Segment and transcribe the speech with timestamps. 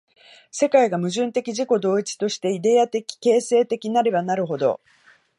[0.49, 4.81] 世界が矛盾的自己同一として、イデヤ的形成的なればなるほど、